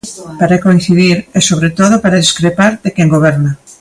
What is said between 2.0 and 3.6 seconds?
para discrepar de quen goberna.